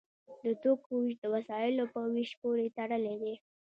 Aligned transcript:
د 0.43 0.45
توکو 0.61 0.91
ویش 0.99 1.13
د 1.21 1.25
وسایلو 1.35 1.83
په 1.93 1.99
ویش 2.13 2.31
پورې 2.41 2.73
تړلی 2.77 3.15
دی. 3.23 3.33